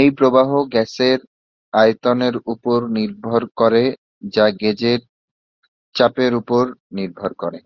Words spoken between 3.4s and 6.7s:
করে যা গেজের চাপের উপর